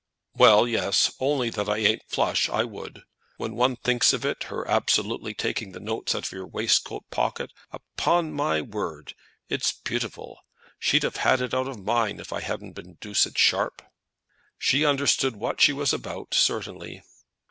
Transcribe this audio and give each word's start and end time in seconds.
"Well, 0.35 0.67
yes; 0.67 1.13
only 1.19 1.51
that 1.51 1.69
I 1.69 1.77
ain't 1.77 2.01
flush, 2.09 2.49
I 2.49 2.63
would. 2.63 3.03
When 3.37 3.53
one 3.55 3.75
thinks 3.75 4.13
of 4.13 4.25
it, 4.25 4.45
her 4.45 4.67
absolutely 4.67 5.35
taking 5.35 5.73
the 5.73 5.79
notes 5.79 6.15
out 6.15 6.23
of 6.25 6.31
your 6.31 6.47
waistcoat 6.47 7.03
pocket, 7.11 7.53
upon 7.71 8.33
my 8.33 8.63
word 8.63 9.13
it's 9.47 9.71
beautiful! 9.71 10.39
She'd 10.79 11.03
have 11.03 11.17
had 11.17 11.39
it 11.39 11.53
out 11.53 11.67
of 11.67 11.77
mine, 11.77 12.19
if 12.19 12.33
I 12.33 12.39
hadn't 12.41 12.73
been 12.73 12.95
doosed 12.99 13.37
sharp." 13.37 13.83
"She 14.57 14.83
understood 14.83 15.35
what 15.35 15.61
she 15.61 15.71
was 15.71 15.93
about, 15.93 16.33
certainly." 16.33 17.03